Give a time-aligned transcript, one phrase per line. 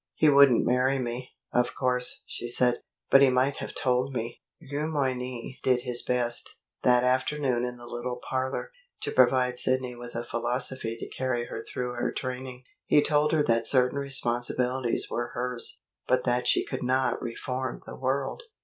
[0.15, 4.87] 'He wouldn't marry me, of course,' she said; 'but he might have told me.'" Le
[4.87, 10.25] Moyne did his best, that afternoon in the little parlor, to provide Sidney with a
[10.25, 12.63] philosophy to carry her through her training.
[12.87, 17.95] He told her that certain responsibilities were hers, but that she could not reform the
[17.95, 18.41] world.